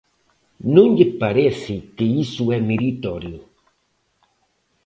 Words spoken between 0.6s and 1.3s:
¿Non lle